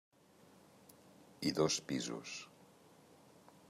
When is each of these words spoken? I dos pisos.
I 1.51 1.53
dos 1.59 1.79
pisos. 1.87 2.35